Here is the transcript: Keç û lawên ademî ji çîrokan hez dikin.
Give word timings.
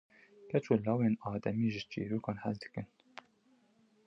Keç 0.49 0.65
û 0.73 0.75
lawên 0.85 1.15
ademî 1.33 1.69
ji 1.73 1.81
çîrokan 1.91 2.37
hez 2.43 2.55
dikin. 2.63 2.87